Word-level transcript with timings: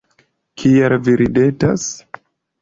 Kial 0.61 0.95
vi 1.09 1.15
ridetas? 1.23 1.87